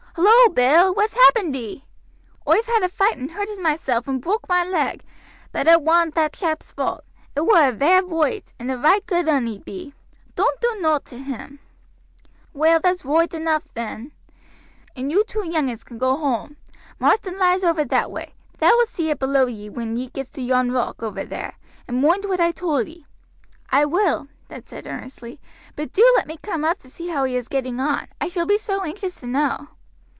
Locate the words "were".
7.45-7.69